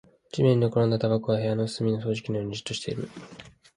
[0.31, 3.07] 地面に寝転んだタバコは部屋の隅の掃除機のようにじっとしている